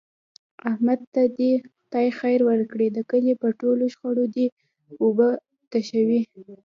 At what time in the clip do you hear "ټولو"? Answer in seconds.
3.59-3.83